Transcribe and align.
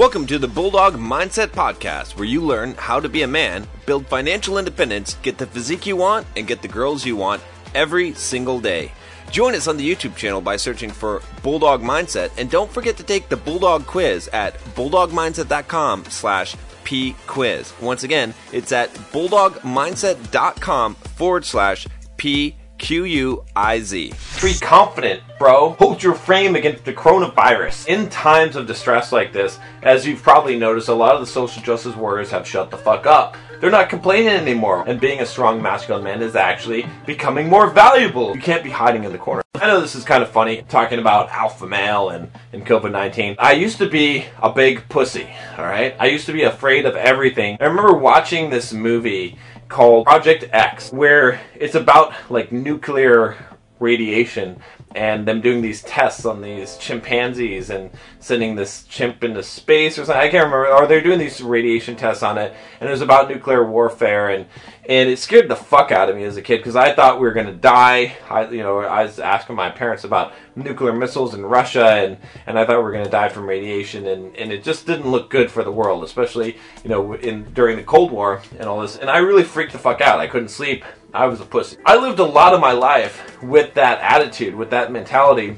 Welcome 0.00 0.26
to 0.28 0.38
the 0.38 0.48
Bulldog 0.48 0.94
Mindset 0.94 1.48
Podcast, 1.48 2.16
where 2.16 2.24
you 2.24 2.40
learn 2.40 2.72
how 2.78 3.00
to 3.00 3.06
be 3.06 3.20
a 3.20 3.26
man, 3.26 3.68
build 3.84 4.06
financial 4.06 4.56
independence, 4.56 5.18
get 5.20 5.36
the 5.36 5.44
physique 5.44 5.84
you 5.84 5.94
want, 5.94 6.26
and 6.36 6.46
get 6.46 6.62
the 6.62 6.68
girls 6.68 7.04
you 7.04 7.16
want 7.16 7.42
every 7.74 8.14
single 8.14 8.60
day. 8.60 8.92
Join 9.30 9.54
us 9.54 9.68
on 9.68 9.76
the 9.76 9.86
YouTube 9.86 10.16
channel 10.16 10.40
by 10.40 10.56
searching 10.56 10.88
for 10.88 11.20
Bulldog 11.42 11.82
Mindset, 11.82 12.30
and 12.38 12.50
don't 12.50 12.70
forget 12.70 12.96
to 12.96 13.02
take 13.02 13.28
the 13.28 13.36
Bulldog 13.36 13.86
Quiz 13.86 14.28
at 14.28 14.58
bulldogmindset.com 14.74 16.06
slash 16.06 16.56
pquiz. 16.82 17.78
Once 17.82 18.02
again, 18.02 18.32
it's 18.52 18.72
at 18.72 18.88
bulldogmindset.com 19.12 20.94
forward 20.94 21.44
slash 21.44 21.86
p 22.16 22.56
Q 22.80 23.04
U 23.04 23.44
I 23.54 23.80
Z. 23.80 24.14
Be 24.42 24.54
confident, 24.54 25.22
bro. 25.38 25.76
Hold 25.78 26.02
your 26.02 26.14
frame 26.14 26.56
against 26.56 26.84
the 26.84 26.94
coronavirus. 26.94 27.86
In 27.86 28.08
times 28.08 28.56
of 28.56 28.66
distress 28.66 29.12
like 29.12 29.34
this, 29.34 29.60
as 29.82 30.06
you've 30.06 30.22
probably 30.22 30.58
noticed, 30.58 30.88
a 30.88 30.94
lot 30.94 31.14
of 31.14 31.20
the 31.20 31.26
social 31.26 31.62
justice 31.62 31.94
warriors 31.94 32.30
have 32.30 32.48
shut 32.48 32.70
the 32.70 32.78
fuck 32.78 33.04
up. 33.06 33.36
They're 33.60 33.70
not 33.70 33.90
complaining 33.90 34.28
anymore, 34.28 34.84
and 34.88 34.98
being 34.98 35.20
a 35.20 35.26
strong 35.26 35.60
masculine 35.60 36.02
man 36.02 36.22
is 36.22 36.34
actually 36.34 36.86
becoming 37.04 37.50
more 37.50 37.68
valuable. 37.68 38.34
You 38.34 38.40
can't 38.40 38.64
be 38.64 38.70
hiding 38.70 39.04
in 39.04 39.12
the 39.12 39.18
corner. 39.18 39.42
I 39.56 39.66
know 39.66 39.82
this 39.82 39.94
is 39.94 40.04
kind 40.04 40.22
of 40.22 40.30
funny, 40.30 40.62
talking 40.70 40.98
about 40.98 41.28
alpha 41.28 41.66
male 41.66 42.08
and, 42.08 42.30
and 42.54 42.64
COVID 42.64 42.92
19. 42.92 43.36
I 43.38 43.52
used 43.52 43.76
to 43.76 43.90
be 43.90 44.24
a 44.42 44.50
big 44.50 44.88
pussy, 44.88 45.28
alright? 45.58 45.94
I 46.00 46.06
used 46.06 46.24
to 46.26 46.32
be 46.32 46.44
afraid 46.44 46.86
of 46.86 46.96
everything. 46.96 47.58
I 47.60 47.66
remember 47.66 47.92
watching 47.92 48.48
this 48.48 48.72
movie 48.72 49.36
called 49.70 50.04
Project 50.04 50.44
X, 50.52 50.92
where 50.92 51.40
it's 51.54 51.74
about 51.74 52.12
like 52.28 52.52
nuclear 52.52 53.36
radiation 53.78 54.60
and 54.94 55.26
them 55.26 55.40
doing 55.40 55.62
these 55.62 55.82
tests 55.82 56.24
on 56.24 56.42
these 56.42 56.76
chimpanzees 56.78 57.70
and 57.70 57.90
sending 58.18 58.56
this 58.56 58.82
chimp 58.84 59.22
into 59.22 59.42
space 59.42 59.98
or 59.98 60.04
something. 60.04 60.20
I 60.20 60.28
can't 60.28 60.44
remember. 60.44 60.66
Or 60.66 60.86
they're 60.86 61.00
doing 61.00 61.18
these 61.18 61.40
radiation 61.40 61.94
tests 61.94 62.22
on 62.22 62.38
it, 62.38 62.52
and 62.80 62.88
it 62.88 62.92
was 62.92 63.00
about 63.00 63.28
nuclear 63.28 63.64
warfare, 63.64 64.30
and 64.30 64.46
and 64.88 65.08
it 65.08 65.20
scared 65.20 65.48
the 65.48 65.56
fuck 65.56 65.92
out 65.92 66.08
of 66.08 66.16
me 66.16 66.24
as 66.24 66.36
a 66.36 66.42
kid 66.42 66.58
because 66.58 66.74
I 66.74 66.92
thought 66.92 67.20
we 67.20 67.26
were 67.28 67.32
gonna 67.32 67.52
die. 67.52 68.16
I, 68.28 68.48
you 68.48 68.62
know, 68.62 68.80
I 68.80 69.04
was 69.04 69.20
asking 69.20 69.54
my 69.54 69.70
parents 69.70 70.02
about 70.02 70.32
nuclear 70.56 70.92
missiles 70.92 71.34
in 71.34 71.46
Russia, 71.46 71.86
and 71.86 72.16
and 72.46 72.58
I 72.58 72.66
thought 72.66 72.78
we 72.78 72.82
were 72.82 72.92
gonna 72.92 73.08
die 73.08 73.28
from 73.28 73.48
radiation, 73.48 74.06
and 74.06 74.34
and 74.36 74.50
it 74.50 74.64
just 74.64 74.86
didn't 74.86 75.08
look 75.08 75.30
good 75.30 75.52
for 75.52 75.62
the 75.62 75.72
world, 75.72 76.02
especially 76.02 76.58
you 76.82 76.90
know 76.90 77.14
in 77.14 77.52
during 77.52 77.76
the 77.76 77.84
Cold 77.84 78.10
War 78.10 78.42
and 78.58 78.68
all 78.68 78.80
this. 78.80 78.96
And 78.96 79.08
I 79.08 79.18
really 79.18 79.44
freaked 79.44 79.72
the 79.72 79.78
fuck 79.78 80.00
out. 80.00 80.18
I 80.18 80.26
couldn't 80.26 80.48
sleep. 80.48 80.84
I 81.12 81.26
was 81.26 81.40
a 81.40 81.44
pussy. 81.44 81.76
I 81.84 81.96
lived 81.96 82.18
a 82.18 82.24
lot 82.24 82.54
of 82.54 82.60
my 82.60 82.72
life 82.72 83.42
with 83.42 83.74
that 83.74 84.00
attitude, 84.00 84.54
with 84.54 84.70
that 84.70 84.92
mentality. 84.92 85.56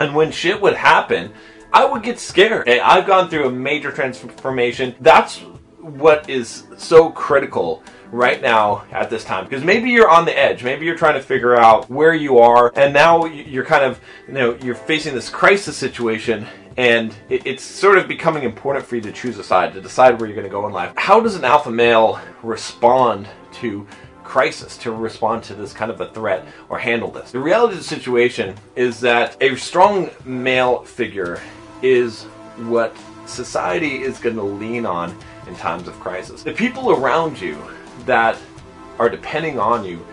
And 0.00 0.14
when 0.14 0.30
shit 0.30 0.60
would 0.60 0.74
happen, 0.74 1.32
I 1.72 1.84
would 1.84 2.02
get 2.02 2.18
scared. 2.18 2.68
Okay, 2.68 2.80
I've 2.80 3.06
gone 3.06 3.28
through 3.28 3.46
a 3.46 3.50
major 3.50 3.90
transformation. 3.90 4.94
That's 5.00 5.38
what 5.80 6.28
is 6.28 6.64
so 6.76 7.10
critical 7.10 7.82
right 8.12 8.40
now 8.40 8.84
at 8.92 9.10
this 9.10 9.24
time 9.24 9.44
because 9.44 9.64
maybe 9.64 9.90
you're 9.90 10.08
on 10.08 10.24
the 10.24 10.38
edge 10.38 10.62
maybe 10.62 10.86
you're 10.86 10.96
trying 10.96 11.14
to 11.14 11.20
figure 11.20 11.56
out 11.56 11.90
where 11.90 12.14
you 12.14 12.38
are 12.38 12.72
and 12.76 12.94
now 12.94 13.24
you're 13.24 13.64
kind 13.64 13.84
of 13.84 14.00
you 14.28 14.34
know 14.34 14.56
you're 14.62 14.76
facing 14.76 15.12
this 15.12 15.28
crisis 15.28 15.76
situation 15.76 16.46
and 16.76 17.14
it's 17.28 17.64
sort 17.64 17.98
of 17.98 18.06
becoming 18.06 18.44
important 18.44 18.86
for 18.86 18.94
you 18.94 19.02
to 19.02 19.10
choose 19.10 19.38
a 19.38 19.44
side 19.44 19.72
to 19.74 19.80
decide 19.80 20.20
where 20.20 20.28
you're 20.28 20.36
going 20.36 20.46
to 20.46 20.50
go 20.50 20.66
in 20.68 20.72
life 20.72 20.92
how 20.96 21.18
does 21.18 21.34
an 21.34 21.44
alpha 21.44 21.70
male 21.70 22.20
respond 22.44 23.26
to 23.52 23.86
crisis 24.26 24.76
to 24.78 24.92
respond 24.92 25.42
to 25.44 25.54
this 25.54 25.72
kind 25.72 25.90
of 25.90 26.00
a 26.00 26.08
threat 26.10 26.46
or 26.68 26.78
handle 26.78 27.10
this. 27.10 27.30
The 27.30 27.38
reality 27.38 27.74
of 27.74 27.78
the 27.78 27.84
situation 27.84 28.56
is 28.74 29.00
that 29.00 29.36
a 29.40 29.54
strong 29.56 30.10
male 30.24 30.82
figure 30.82 31.40
is 31.80 32.24
what 32.68 32.96
society 33.26 34.02
is 34.02 34.18
going 34.18 34.36
to 34.36 34.42
lean 34.42 34.84
on 34.84 35.16
in 35.46 35.54
times 35.56 35.86
of 35.86 35.94
crisis. 36.00 36.42
The 36.42 36.52
people 36.52 36.90
around 36.90 37.40
you 37.40 37.56
that 38.04 38.36
are 38.98 39.08
depending 39.08 39.58
on 39.58 39.84
you 39.84 40.04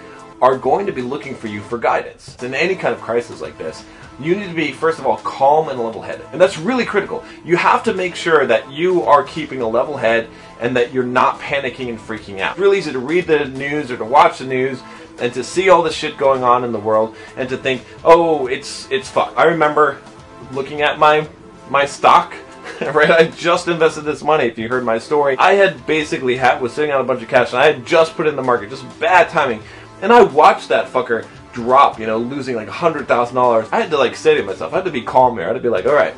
are 0.44 0.58
going 0.58 0.86
to 0.86 0.92
be 0.92 1.02
looking 1.02 1.34
for 1.34 1.48
you 1.48 1.62
for 1.62 1.78
guidance. 1.78 2.36
In 2.44 2.54
any 2.54 2.76
kind 2.76 2.94
of 2.94 3.00
crisis 3.00 3.40
like 3.40 3.58
this, 3.58 3.86
you 4.20 4.36
need 4.36 4.50
to 4.50 4.54
be, 4.54 4.74
first 4.74 5.00
of 5.00 5.08
all, 5.08 5.16
calm 5.20 5.70
and 5.70 5.80
level 5.80 6.02
headed. 6.02 6.26
And 6.34 6.42
that's 6.42 6.58
really 6.58 6.84
critical. 6.84 7.24
You 7.46 7.56
have 7.56 7.82
to 7.84 7.94
make 7.94 8.14
sure 8.14 8.46
that 8.46 8.70
you 8.70 9.04
are 9.04 9.24
keeping 9.24 9.62
a 9.62 9.68
level 9.68 9.96
head 9.96 10.28
and 10.60 10.76
that 10.76 10.94
you're 10.94 11.06
not 11.06 11.40
panicking 11.40 11.88
and 11.88 11.98
freaking 11.98 12.42
out. 12.42 12.52
It's 12.52 12.60
really 12.60 12.78
easy 12.78 12.92
to 12.92 13.00
read 13.00 13.26
the 13.26 13.46
news 13.46 13.90
or 13.90 13.96
to 13.96 14.04
watch 14.04 14.40
the 14.40 14.46
news 14.46 14.82
and 15.18 15.34
to 15.34 15.46
see 15.46 15.70
all 15.70 15.82
the 15.82 15.94
shit 15.94 16.18
going 16.18 16.44
on 16.44 16.66
in 16.66 16.74
the 16.74 16.80
world 16.80 17.16
and 17.38 17.48
to 17.48 17.56
think, 17.56 17.86
oh, 18.04 18.48
it's 18.48 18.92
it's 18.92 19.10
fuck. 19.10 19.34
I 19.38 19.46
remember 19.46 20.02
looking 20.52 20.82
at 20.82 21.00
my 21.00 21.26
my 21.70 21.86
stock 21.86 22.36
right? 22.94 23.10
I 23.10 23.28
just 23.28 23.68
invested 23.68 24.02
this 24.02 24.24
money. 24.24 24.46
If 24.46 24.58
you 24.58 24.68
heard 24.68 24.84
my 24.84 24.98
story, 24.98 25.38
I 25.38 25.54
had 25.54 25.86
basically 25.86 26.38
had 26.38 26.62
was 26.62 26.74
sitting 26.74 26.92
on 26.92 27.02
a 27.02 27.04
bunch 27.04 27.22
of 27.22 27.28
cash, 27.28 27.52
and 27.52 27.62
I 27.62 27.66
had 27.66 27.86
just 27.86 28.16
put 28.16 28.28
in 28.28 28.36
the 28.36 28.44
market, 28.44 28.70
just 28.70 29.00
bad 29.00 29.30
timing, 29.30 29.62
and 30.04 30.12
I 30.12 30.22
watched 30.22 30.68
that 30.70 30.88
fucker 30.88 31.26
drop, 31.54 31.98
you 31.98 32.06
know, 32.06 32.18
losing 32.18 32.56
like 32.58 32.68
$100,000, 32.68 33.70
I 33.72 33.80
had 33.80 33.90
to 33.90 33.98
like 33.98 34.16
say 34.16 34.36
to 34.36 34.44
myself, 34.44 34.74
I 34.74 34.78
had 34.78 34.86
to 34.86 34.92
be 34.92 35.02
calm 35.02 35.38
here. 35.38 35.46
I 35.46 35.48
had 35.48 35.54
to 35.54 35.60
be 35.62 35.70
like, 35.70 35.86
all 35.86 35.94
right, 35.94 36.14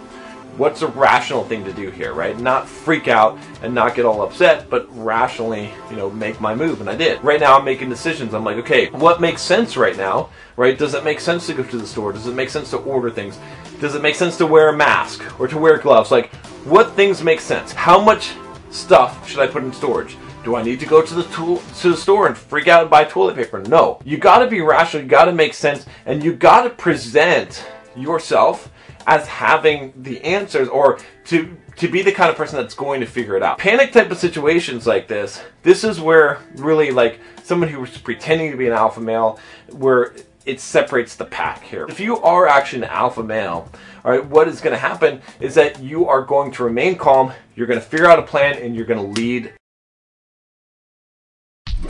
what's 0.57 0.81
a 0.81 0.87
rational 0.87 1.43
thing 1.43 1.63
to 1.65 1.71
do 1.71 1.91
here, 1.91 2.13
right? 2.13 2.39
Not 2.39 2.67
freak 2.67 3.07
out 3.07 3.37
and 3.61 3.75
not 3.75 3.93
get 3.93 4.05
all 4.05 4.23
upset, 4.23 4.71
but 4.71 4.87
rationally, 4.97 5.69
you 5.91 5.97
know, 5.97 6.09
make 6.09 6.41
my 6.41 6.55
move. 6.55 6.81
And 6.81 6.89
I 6.89 6.95
did. 6.95 7.23
Right 7.23 7.39
now, 7.39 7.59
I'm 7.59 7.65
making 7.65 7.89
decisions. 7.89 8.33
I'm 8.33 8.43
like, 8.43 8.57
okay, 8.57 8.89
what 8.89 9.21
makes 9.21 9.43
sense 9.43 9.77
right 9.77 9.95
now, 9.95 10.29
right? 10.57 10.75
Does 10.75 10.95
it 10.95 11.03
make 11.03 11.19
sense 11.19 11.45
to 11.47 11.53
go 11.53 11.61
to 11.61 11.77
the 11.77 11.85
store? 11.85 12.11
Does 12.11 12.25
it 12.25 12.33
make 12.33 12.49
sense 12.49 12.71
to 12.71 12.77
order 12.77 13.11
things? 13.11 13.37
Does 13.79 13.93
it 13.93 14.01
make 14.01 14.15
sense 14.15 14.35
to 14.37 14.47
wear 14.47 14.69
a 14.69 14.75
mask 14.75 15.39
or 15.39 15.47
to 15.47 15.59
wear 15.59 15.77
gloves? 15.77 16.09
Like, 16.09 16.33
what 16.65 16.93
things 16.93 17.23
make 17.23 17.39
sense? 17.39 17.71
How 17.71 18.01
much 18.01 18.31
stuff 18.71 19.29
should 19.29 19.39
I 19.39 19.47
put 19.47 19.63
in 19.63 19.71
storage? 19.71 20.17
Do 20.45 20.55
I 20.55 20.61
need 20.61 20.79
to 20.81 20.85
go 20.85 21.01
to 21.01 21.13
the 21.15 21.23
tool 21.23 21.57
to 21.79 21.89
the 21.89 21.97
store 21.97 22.27
and 22.27 22.37
freak 22.37 22.67
out 22.67 22.81
and 22.83 22.89
buy 22.89 23.03
toilet 23.03 23.35
paper? 23.35 23.61
No. 23.61 23.99
You 24.05 24.19
got 24.19 24.39
to 24.39 24.47
be 24.47 24.61
rational. 24.61 25.01
You 25.01 25.09
got 25.09 25.25
to 25.25 25.31
make 25.31 25.55
sense, 25.55 25.87
and 26.05 26.23
you 26.23 26.33
got 26.33 26.65
to 26.65 26.69
present 26.69 27.65
yourself 27.95 28.71
as 29.07 29.25
having 29.25 29.91
the 29.97 30.21
answers 30.23 30.67
or 30.67 30.99
to 31.25 31.57
to 31.77 31.87
be 31.87 32.03
the 32.03 32.11
kind 32.11 32.29
of 32.29 32.37
person 32.37 32.57
that's 32.57 32.75
going 32.75 33.01
to 33.01 33.07
figure 33.07 33.35
it 33.35 33.41
out. 33.41 33.57
Panic 33.57 33.91
type 33.91 34.11
of 34.11 34.19
situations 34.19 34.85
like 34.85 35.07
this, 35.07 35.43
this 35.63 35.83
is 35.83 35.99
where 35.99 36.39
really 36.57 36.91
like 36.91 37.19
someone 37.43 37.67
who's 37.67 37.97
pretending 37.97 38.51
to 38.51 38.57
be 38.57 38.67
an 38.67 38.73
alpha 38.73 39.01
male, 39.01 39.39
where 39.71 40.13
it 40.45 40.59
separates 40.59 41.15
the 41.15 41.25
pack 41.25 41.63
here. 41.63 41.87
If 41.89 41.99
you 41.99 42.17
are 42.21 42.47
actually 42.47 42.83
an 42.83 42.89
alpha 42.89 43.23
male, 43.23 43.67
all 44.05 44.11
right, 44.11 44.23
what 44.23 44.47
is 44.47 44.61
to 44.73 44.79
happen 44.79 45.21
is 45.39 45.55
that 45.55 45.81
you 45.81 46.07
are 46.07 46.21
going 46.21 46.51
to 46.51 46.63
remain 46.63 46.97
calm, 46.97 47.33
you're 47.55 47.67
to 47.79 47.85
figure 47.85 48.05
out 48.05 48.19
a 48.19 48.23
plan, 48.23 48.57
and 48.59 48.75
you're 48.75 48.85
to 49.03 49.21
lead 49.21 49.51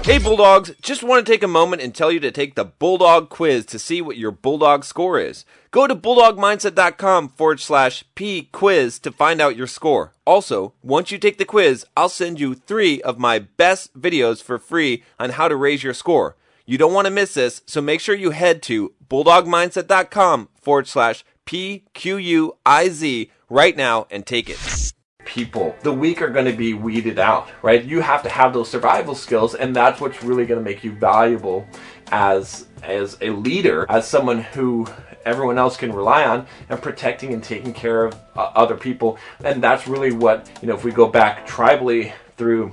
Hey 0.06 0.20
Bulldogs, 0.20 0.72
just 0.84 1.02
want 1.02 1.26
to 1.26 1.32
take 1.32 1.42
a 1.42 1.48
moment 1.48 1.82
and 1.82 1.94
tell 1.94 2.12
you 2.12 2.20
to 2.20 2.30
take 2.30 2.54
the 2.54 2.64
Bulldog 2.64 3.30
quiz 3.30 3.66
to 3.66 3.80
see 3.80 4.04
what 4.04 4.18
your 4.18 4.30
Bulldog 4.30 4.84
score 4.84 5.20
is. 5.20 5.46
Go 5.72 5.88
to 5.88 5.96
bulldogmindset.com 5.96 7.30
forward 7.30 7.60
slash 7.60 8.04
P 8.14 8.44
quiz 8.52 9.00
to 9.00 9.12
find 9.12 9.42
out 9.42 9.56
your 9.56 9.66
score. 9.66 10.14
Also, 10.24 10.74
once 10.84 11.10
you 11.10 11.18
take 11.18 11.40
the 11.40 11.44
quiz, 11.44 11.88
I'll 11.98 12.08
send 12.08 12.40
you 12.40 12.54
three 12.54 13.02
of 13.02 13.18
my 13.18 13.40
best 13.40 14.00
videos 14.00 14.44
for 14.44 14.60
free 14.60 15.04
on 15.20 15.32
how 15.32 15.48
to 15.48 15.56
raise 15.56 15.82
your 15.82 15.96
score. 15.96 16.36
You 16.68 16.78
don't 16.78 16.94
want 16.94 17.06
to 17.08 17.12
miss 17.12 17.34
this, 17.34 17.64
so 17.66 17.82
make 17.82 18.00
sure 18.00 18.14
you 18.14 18.30
head 18.30 18.62
to 18.64 18.94
bulldogmindset.com 19.10 20.50
forward 20.62 20.88
slash 20.88 21.26
P 21.46 21.86
Q 21.96 22.18
U 22.18 22.58
I 22.64 22.90
Z 22.90 23.32
right 23.50 23.76
now 23.76 24.06
and 24.12 24.24
take 24.24 24.52
it 24.52 24.94
people. 25.26 25.76
The 25.82 25.92
weak 25.92 26.22
are 26.22 26.30
going 26.30 26.46
to 26.46 26.54
be 26.54 26.74
weeded 26.74 27.20
out, 27.20 27.50
right? 27.62 27.84
You 27.84 28.02
have 28.02 28.24
to 28.24 28.30
have 28.30 28.54
those 28.54 28.70
survival 28.70 29.16
skills, 29.16 29.56
and 29.56 29.76
that's 29.76 30.00
what's 30.00 30.24
really 30.24 30.46
going 30.46 30.60
to 30.60 30.64
make 30.64 30.84
you 30.84 30.92
valuable 30.92 31.68
as 32.12 32.68
as 32.84 33.18
a 33.22 33.32
leader, 33.32 33.86
as 33.90 34.08
someone 34.08 34.42
who 34.42 34.88
everyone 35.26 35.58
else 35.58 35.76
can 35.76 35.92
rely 35.92 36.24
on, 36.24 36.46
and 36.70 36.82
protecting 36.82 37.34
and 37.34 37.44
taking 37.44 37.74
care 37.74 38.06
of 38.06 38.14
uh, 38.36 38.52
other 38.56 38.76
people. 38.76 39.18
And 39.44 39.62
that's 39.62 39.88
really 39.88 40.12
what 40.12 40.50
you 40.62 40.68
know. 40.68 40.76
If 40.76 40.84
we 40.84 40.92
go 40.92 41.08
back 41.08 41.48
tribally 41.48 42.14
through 42.38 42.72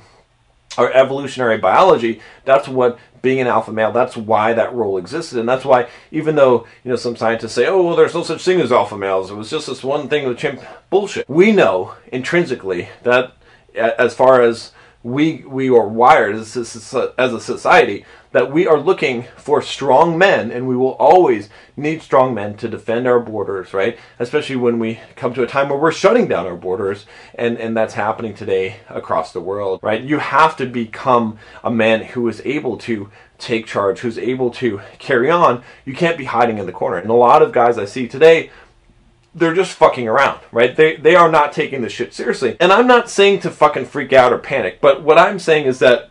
our 0.79 0.93
evolutionary 0.93 1.59
biology, 1.59 2.21
that's 2.45 2.69
what 2.69 2.99
being 3.23 3.41
an 3.41 3.47
alpha 3.47 3.73
male, 3.73 3.93
that's 3.93 4.17
why 4.17 4.53
that 4.53 4.75
role 4.75 4.99
existed. 4.99 5.39
And 5.39 5.49
that's 5.49 5.65
why, 5.65 5.89
even 6.11 6.35
though, 6.35 6.67
you 6.83 6.91
know, 6.91 6.97
some 6.97 7.17
scientists 7.17 7.53
say, 7.53 7.67
oh, 7.67 7.83
well, 7.83 7.97
there's 7.97 8.15
no 8.15 8.23
such 8.23 8.45
thing 8.45 8.61
as 8.61 8.73
alpha 8.73 8.99
males, 8.99 9.31
it 9.31 9.35
was 9.35 9.51
just 9.51 9.69
this 9.69 9.85
one 9.85 10.09
thing 10.09 10.27
with 10.27 10.39
chimp 10.39 10.61
bullshit. 10.91 11.29
We 11.29 11.53
know 11.53 11.95
intrinsically 12.13 12.89
that 13.05 13.35
as 13.75 14.15
far 14.15 14.43
as 14.43 14.73
we 15.02 15.44
we 15.46 15.69
are 15.69 15.88
wired 15.88 16.37
as 16.37 16.56
a, 16.56 17.14
as 17.19 17.32
a 17.32 17.40
society 17.40 18.04
that 18.31 18.50
we 18.50 18.66
are 18.66 18.78
looking 18.78 19.26
for 19.37 19.60
strong 19.60 20.16
men 20.16 20.50
and 20.50 20.66
we 20.66 20.76
will 20.76 20.93
always 20.93 21.49
need 21.76 22.00
strong 22.00 22.32
men 22.32 22.56
to 22.56 22.69
defend 22.69 23.06
our 23.06 23.19
borders 23.19 23.75
right? 23.75 23.99
Especially 24.19 24.56
when 24.56 24.78
we 24.78 25.00
come 25.16 25.34
to 25.34 25.43
a 25.43 25.46
time 25.46 25.69
where 25.69 25.78
we're 25.78 25.93
shutting 25.93 26.28
down 26.28 26.46
our 26.46 26.56
borders 26.56 27.06
and 27.34 27.58
and 27.58 27.76
that's 27.76 27.94
happening 27.94 28.34
today 28.34 28.76
across 28.88 29.32
the 29.32 29.40
world 29.40 29.81
right? 29.82 30.02
You 30.02 30.19
have 30.19 30.56
to 30.56 30.66
become 30.66 31.38
a 31.64 31.70
man 31.70 32.04
who 32.04 32.28
is 32.28 32.40
able 32.44 32.76
to 32.78 33.10
take 33.38 33.66
charge 33.66 34.00
who's 34.00 34.19
able 34.19 34.50
to 34.50 34.81
carry 35.00 35.28
on. 35.28 35.64
You 35.84 35.94
can't 35.94 36.16
be 36.16 36.26
hiding 36.26 36.58
in 36.58 36.66
the 36.66 36.72
corner. 36.72 36.99
And 36.99 37.10
a 37.10 37.14
lot 37.14 37.43
of 37.43 37.52
guys 37.52 37.76
i 37.76 37.84
see 37.84 38.06
today 38.06 38.50
they're 39.34 39.55
just 39.55 39.73
fucking 39.73 40.08
around, 40.08 40.40
right? 40.50 40.75
They 40.76 40.96
they 40.96 41.14
are 41.14 41.31
not 41.31 41.52
taking 41.52 41.82
this 41.82 41.93
shit 41.93 42.14
seriously. 42.14 42.56
And 42.61 42.73
I'm 42.73 42.87
not 42.87 43.11
saying 43.11 43.40
to 43.40 43.50
fucking 43.50 43.87
freak 43.87 44.12
out 44.12 44.32
or 44.32 44.38
panic, 44.38 44.81
but 44.81 45.02
what 45.02 45.19
I'm 45.19 45.38
saying 45.38 45.67
is 45.67 45.79
that 45.79 46.11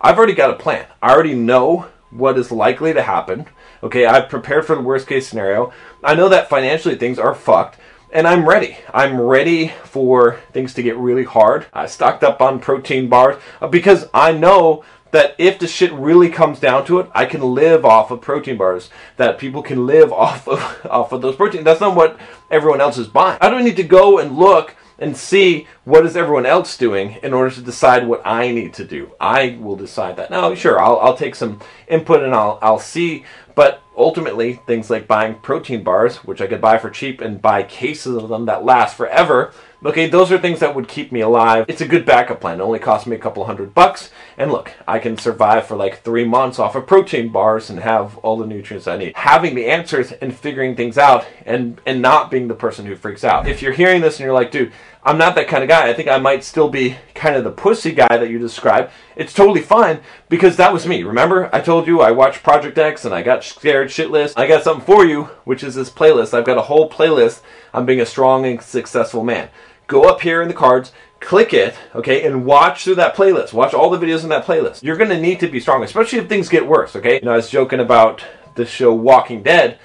I've 0.00 0.18
already 0.18 0.34
got 0.34 0.50
a 0.50 0.54
plan. 0.54 0.86
I 1.00 1.12
already 1.12 1.34
know 1.34 1.88
what 2.10 2.38
is 2.38 2.50
likely 2.50 2.92
to 2.92 3.02
happen. 3.02 3.46
Okay, 3.82 4.06
I've 4.06 4.28
prepared 4.28 4.66
for 4.66 4.74
the 4.76 4.82
worst 4.82 5.06
case 5.06 5.28
scenario. 5.28 5.72
I 6.04 6.14
know 6.14 6.28
that 6.28 6.48
financially 6.48 6.96
things 6.96 7.18
are 7.18 7.34
fucked. 7.34 7.78
And 8.12 8.28
I'm 8.28 8.46
ready. 8.46 8.76
I'm 8.92 9.18
ready 9.18 9.68
for 9.84 10.38
things 10.52 10.74
to 10.74 10.82
get 10.82 10.98
really 10.98 11.24
hard. 11.24 11.66
I 11.72 11.86
stocked 11.86 12.22
up 12.22 12.42
on 12.42 12.60
protein 12.60 13.08
bars 13.08 13.40
uh, 13.60 13.68
because 13.68 14.06
I 14.12 14.32
know 14.32 14.84
that 15.12 15.34
if 15.38 15.58
the 15.58 15.68
shit 15.68 15.92
really 15.92 16.28
comes 16.28 16.58
down 16.58 16.84
to 16.86 16.98
it, 16.98 17.10
I 17.14 17.26
can 17.26 17.40
live 17.40 17.84
off 17.84 18.10
of 18.10 18.20
protein 18.20 18.56
bars. 18.56 18.90
That 19.16 19.38
people 19.38 19.62
can 19.62 19.86
live 19.86 20.12
off 20.12 20.48
of 20.48 20.86
off 20.86 21.12
of 21.12 21.22
those 21.22 21.36
proteins. 21.36 21.64
That's 21.64 21.80
not 21.80 21.96
what 21.96 22.18
everyone 22.50 22.80
else 22.80 22.98
is 22.98 23.06
buying. 23.06 23.38
I 23.40 23.48
don't 23.48 23.64
need 23.64 23.76
to 23.76 23.84
go 23.84 24.18
and 24.18 24.36
look 24.36 24.74
and 24.98 25.16
see 25.16 25.66
what 25.84 26.06
is 26.06 26.16
everyone 26.16 26.46
else 26.46 26.76
doing 26.76 27.18
in 27.22 27.32
order 27.32 27.52
to 27.54 27.60
decide 27.60 28.06
what 28.06 28.22
I 28.24 28.52
need 28.52 28.72
to 28.74 28.84
do. 28.84 29.10
I 29.20 29.58
will 29.60 29.76
decide 29.76 30.16
that. 30.16 30.30
Now, 30.30 30.54
sure, 30.54 30.80
I'll, 30.80 30.98
I'll 31.00 31.16
take 31.16 31.34
some 31.34 31.60
input 31.88 32.22
and 32.22 32.34
I'll, 32.34 32.58
I'll 32.62 32.78
see, 32.78 33.24
but 33.54 33.82
ultimately, 33.96 34.54
things 34.66 34.90
like 34.90 35.08
buying 35.08 35.34
protein 35.34 35.82
bars, 35.82 36.18
which 36.18 36.40
I 36.40 36.46
could 36.46 36.60
buy 36.60 36.78
for 36.78 36.88
cheap 36.88 37.20
and 37.20 37.42
buy 37.42 37.64
cases 37.64 38.16
of 38.16 38.28
them 38.28 38.46
that 38.46 38.64
last 38.64 38.96
forever, 38.96 39.52
Okay, 39.84 40.08
those 40.08 40.30
are 40.30 40.38
things 40.38 40.60
that 40.60 40.76
would 40.76 40.86
keep 40.86 41.10
me 41.10 41.20
alive. 41.22 41.64
It's 41.66 41.80
a 41.80 41.88
good 41.88 42.06
backup 42.06 42.40
plan. 42.40 42.60
It 42.60 42.62
only 42.62 42.78
cost 42.78 43.04
me 43.08 43.16
a 43.16 43.18
couple 43.18 43.44
hundred 43.44 43.74
bucks. 43.74 44.10
And 44.38 44.52
look, 44.52 44.72
I 44.86 45.00
can 45.00 45.18
survive 45.18 45.66
for 45.66 45.74
like 45.74 46.02
three 46.02 46.24
months 46.24 46.60
off 46.60 46.76
of 46.76 46.86
protein 46.86 47.30
bars 47.30 47.68
and 47.68 47.80
have 47.80 48.16
all 48.18 48.36
the 48.36 48.46
nutrients 48.46 48.86
I 48.86 48.96
need. 48.96 49.16
Having 49.16 49.56
the 49.56 49.66
answers 49.66 50.12
and 50.12 50.32
figuring 50.32 50.76
things 50.76 50.98
out 50.98 51.26
and, 51.44 51.80
and 51.84 52.00
not 52.00 52.30
being 52.30 52.46
the 52.46 52.54
person 52.54 52.86
who 52.86 52.94
freaks 52.94 53.24
out. 53.24 53.48
If 53.48 53.60
you're 53.60 53.72
hearing 53.72 54.02
this 54.02 54.20
and 54.20 54.24
you're 54.24 54.32
like, 54.32 54.52
dude, 54.52 54.70
I'm 55.02 55.18
not 55.18 55.34
that 55.34 55.48
kind 55.48 55.64
of 55.64 55.68
guy. 55.68 55.88
I 55.88 55.94
think 55.94 56.08
I 56.08 56.18
might 56.18 56.44
still 56.44 56.68
be 56.68 56.96
kind 57.16 57.34
of 57.34 57.42
the 57.42 57.50
pussy 57.50 57.90
guy 57.90 58.16
that 58.18 58.30
you 58.30 58.38
described. 58.38 58.92
It's 59.16 59.32
totally 59.32 59.62
fine 59.62 59.98
because 60.28 60.54
that 60.58 60.72
was 60.72 60.86
me. 60.86 61.02
Remember, 61.02 61.50
I 61.52 61.60
told 61.60 61.88
you 61.88 62.00
I 62.00 62.12
watched 62.12 62.44
Project 62.44 62.78
X 62.78 63.04
and 63.04 63.12
I 63.12 63.22
got 63.22 63.42
scared 63.42 63.88
shitless. 63.88 64.32
I 64.36 64.46
got 64.46 64.62
something 64.62 64.86
for 64.86 65.04
you, 65.04 65.24
which 65.42 65.64
is 65.64 65.74
this 65.74 65.90
playlist. 65.90 66.34
I've 66.34 66.46
got 66.46 66.56
a 66.56 66.62
whole 66.62 66.88
playlist 66.88 67.40
on 67.74 67.84
being 67.84 68.00
a 68.00 68.06
strong 68.06 68.46
and 68.46 68.62
successful 68.62 69.24
man 69.24 69.48
go 69.92 70.04
up 70.04 70.22
here 70.22 70.40
in 70.40 70.48
the 70.48 70.54
cards, 70.54 70.90
click 71.20 71.52
it, 71.52 71.74
okay, 71.94 72.24
and 72.26 72.46
watch 72.46 72.82
through 72.82 72.96
that 72.96 73.14
playlist. 73.14 73.52
Watch 73.52 73.74
all 73.74 73.90
the 73.90 73.98
videos 73.98 74.22
in 74.22 74.30
that 74.30 74.46
playlist. 74.46 74.82
You're 74.82 74.96
to 74.96 75.20
need 75.20 75.38
to 75.40 75.48
be 75.48 75.60
strong, 75.60 75.84
especially 75.84 76.18
if 76.18 76.28
things 76.28 76.48
get 76.48 76.66
worse, 76.66 76.96
okay? 76.96 77.16
You 77.16 77.26
know, 77.26 77.32
I 77.32 77.36
was 77.36 77.50
joking 77.50 77.78
about 77.78 78.24
the 78.56 78.64
show 78.64 78.92
Walking 78.92 79.42
Dead, 79.42 79.78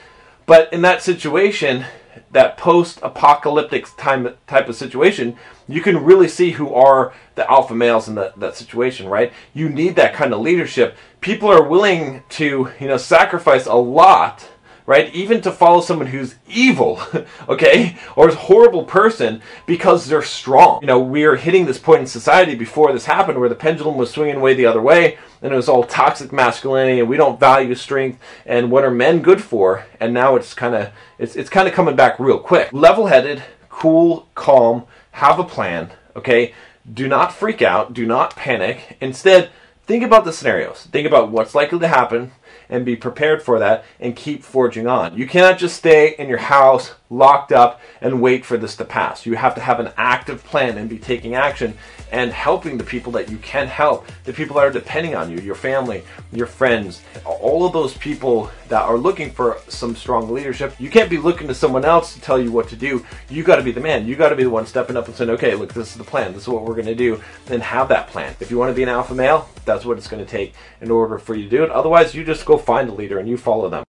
but 0.45 0.71
in 0.71 0.81
that 0.81 1.03
situation, 1.03 1.85
that 2.31 2.57
post-apocalyptic 2.57 3.85
time 3.97 4.35
type 4.47 4.69
of 4.69 4.75
situation, 4.75 5.37
you 5.67 5.81
can 5.81 6.03
really 6.03 6.27
see 6.27 6.51
who 6.51 6.73
are 6.73 7.13
the 7.35 7.49
alpha 7.51 7.75
males 7.75 8.07
in 8.07 8.15
that, 8.15 8.39
that 8.39 8.55
situation, 8.55 9.07
right? 9.07 9.33
You 9.53 9.69
need 9.69 9.95
that 9.97 10.13
kind 10.13 10.33
of 10.33 10.39
leadership. 10.39 10.95
People 11.19 11.49
are 11.49 11.67
willing 11.67 12.23
to, 12.29 12.71
you 12.79 12.87
know, 12.87 12.97
sacrifice 12.97 13.65
a 13.65 13.75
lot 13.75 14.47
right? 14.87 15.13
Even 15.13 15.41
to 15.41 15.51
follow 15.51 15.81
someone 15.81 16.07
who's 16.07 16.35
evil, 16.47 16.99
okay, 17.49 17.97
or 18.15 18.29
a 18.29 18.35
horrible 18.35 18.85
person 18.85 19.41
because 19.67 20.07
they're 20.07 20.23
strong. 20.23 20.79
You 20.81 20.87
know, 20.87 20.99
we 20.99 21.25
are 21.25 21.35
hitting 21.35 21.65
this 21.65 21.77
point 21.77 22.01
in 22.01 22.07
society 22.07 22.55
before 22.55 22.93
this 22.93 23.05
happened 23.05 23.37
where 23.37 23.49
the 23.49 23.55
pendulum 23.55 23.97
was 23.97 24.09
swinging 24.09 24.39
way 24.39 24.55
the 24.55 24.65
other 24.65 24.81
way 24.81 25.17
and 25.41 25.51
it 25.51 25.55
was 25.55 25.67
all 25.67 25.83
toxic 25.83 26.31
masculinity 26.31 27.01
and 27.01 27.09
we 27.09 27.17
don't 27.17 27.39
value 27.39 27.75
strength 27.75 28.19
and 28.45 28.71
what 28.71 28.85
are 28.85 28.89
men 28.89 29.21
good 29.21 29.43
for? 29.43 29.85
And 29.99 30.13
now 30.13 30.37
it's 30.37 30.53
kind 30.53 30.73
of 30.73 30.89
it's 31.19 31.35
it's 31.35 31.49
kind 31.49 31.67
of 31.67 31.73
coming 31.73 31.97
back 31.97 32.17
real 32.17 32.39
quick. 32.39 32.71
Level-headed, 32.71 33.43
cool, 33.69 34.29
calm, 34.35 34.85
have 35.11 35.37
a 35.37 35.43
plan, 35.43 35.91
okay? 36.15 36.53
Do 36.91 37.09
not 37.09 37.33
freak 37.33 37.61
out, 37.61 37.93
do 37.93 38.05
not 38.05 38.37
panic. 38.37 38.95
Instead, 39.01 39.49
think 39.85 40.01
about 40.01 40.23
the 40.23 40.31
scenarios. 40.31 40.87
Think 40.89 41.05
about 41.05 41.29
what's 41.29 41.53
likely 41.53 41.79
to 41.79 41.89
happen 41.89 42.31
and 42.69 42.85
be 42.85 42.95
prepared 42.95 43.41
for 43.41 43.59
that 43.59 43.85
and 43.99 44.15
keep 44.15 44.43
forging 44.43 44.87
on. 44.87 45.17
You 45.17 45.27
cannot 45.27 45.57
just 45.57 45.77
stay 45.77 46.15
in 46.17 46.27
your 46.29 46.37
house 46.37 46.95
locked 47.09 47.51
up 47.51 47.79
and 48.01 48.21
wait 48.21 48.45
for 48.45 48.57
this 48.57 48.75
to 48.77 48.85
pass. 48.85 49.25
You 49.25 49.35
have 49.35 49.55
to 49.55 49.61
have 49.61 49.79
an 49.79 49.91
active 49.97 50.43
plan 50.43 50.77
and 50.77 50.89
be 50.89 50.97
taking 50.97 51.35
action 51.35 51.77
and 52.11 52.31
helping 52.31 52.77
the 52.77 52.83
people 52.83 53.11
that 53.13 53.29
you 53.29 53.37
can 53.37 53.67
help, 53.67 54.05
the 54.23 54.33
people 54.33 54.55
that 54.55 54.65
are 54.65 54.71
depending 54.71 55.15
on 55.15 55.29
you, 55.29 55.39
your 55.39 55.55
family, 55.55 56.03
your 56.31 56.47
friends, 56.47 57.01
all 57.25 57.65
of 57.65 57.73
those 57.73 57.97
people 57.97 58.49
that 58.69 58.81
are 58.83 58.97
looking 58.97 59.31
for 59.31 59.57
some 59.67 59.95
strong 59.95 60.31
leadership. 60.31 60.73
You 60.79 60.89
can't 60.89 61.09
be 61.09 61.17
looking 61.17 61.47
to 61.47 61.53
someone 61.53 61.85
else 61.85 62.13
to 62.13 62.21
tell 62.21 62.39
you 62.39 62.51
what 62.51 62.69
to 62.69 62.75
do. 62.75 63.05
You 63.29 63.43
got 63.43 63.57
to 63.57 63.63
be 63.63 63.71
the 63.71 63.81
man. 63.81 64.07
You 64.07 64.15
got 64.15 64.29
to 64.29 64.35
be 64.35 64.43
the 64.43 64.49
one 64.49 64.65
stepping 64.65 64.97
up 64.97 65.07
and 65.07 65.15
saying, 65.15 65.29
okay, 65.31 65.55
look, 65.55 65.73
this 65.73 65.91
is 65.91 65.97
the 65.97 66.03
plan. 66.03 66.33
This 66.33 66.43
is 66.43 66.47
what 66.49 66.63
we're 66.63 66.75
going 66.75 66.85
to 66.85 66.95
do. 66.95 67.21
And 67.49 67.61
have 67.61 67.89
that 67.89 68.07
plan. 68.07 68.35
If 68.39 68.51
you 68.51 68.57
want 68.57 68.69
to 68.69 68.75
be 68.75 68.83
an 68.83 68.89
alpha 68.89 69.15
male, 69.15 69.49
that's 69.65 69.85
what 69.85 69.97
it's 69.97 70.07
going 70.07 70.23
to 70.23 70.29
take 70.29 70.53
in 70.81 70.91
order 70.91 71.17
for 71.17 71.35
you 71.35 71.43
to 71.43 71.49
do 71.49 71.63
it. 71.63 71.71
Otherwise, 71.71 72.15
you 72.15 72.23
just 72.23 72.45
go 72.45 72.57
find 72.57 72.89
a 72.89 72.93
leader 72.93 73.19
and 73.19 73.27
you 73.27 73.37
follow 73.37 73.69
them. 73.69 73.83